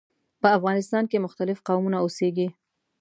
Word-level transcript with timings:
په 0.41 0.47
افغانستان 0.57 1.03
کې 1.11 1.23
مختلف 1.25 1.57
قومونه 1.67 1.97
اوسیږي. 2.01 2.47